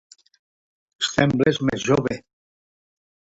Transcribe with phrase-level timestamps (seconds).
[1.07, 2.19] Sembles més jove.